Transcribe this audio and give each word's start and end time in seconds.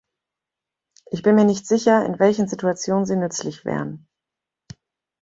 Ich 1.11 1.21
bin 1.21 1.35
mir 1.35 1.43
nicht 1.45 1.67
sicher, 1.67 2.03
in 2.07 2.17
welchen 2.17 2.47
Situationen 2.47 3.05
sie 3.05 3.15
nützlich 3.17 3.65
wären. 3.65 4.07